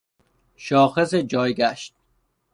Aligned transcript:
شاخص 0.55 1.13
جایگشت 1.15 1.93